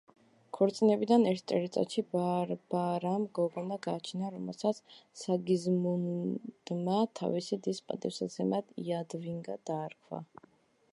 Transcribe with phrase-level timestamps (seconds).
[0.57, 4.81] ქორწინებიდან ერთ წელიწადში ბარბარამ გოგონა გააჩინა, რომელსაც
[5.23, 10.27] სიგიზმუნდმა თავისი დის პატივსაცემად იადვიგა დაარქვა.